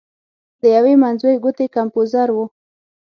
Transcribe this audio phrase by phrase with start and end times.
[0.61, 2.37] د یوې منځوۍ ګوتې کمپوزر و.